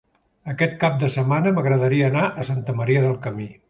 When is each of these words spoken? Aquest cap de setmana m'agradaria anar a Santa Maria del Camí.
Aquest 0.53 0.73
cap 0.85 0.97
de 1.03 1.11
setmana 1.17 1.53
m'agradaria 1.59 2.11
anar 2.11 2.27
a 2.45 2.51
Santa 2.53 2.81
Maria 2.83 3.09
del 3.09 3.19
Camí. 3.29 3.53